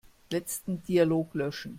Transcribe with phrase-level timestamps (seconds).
[0.31, 1.69] Letzten Dialog löschen.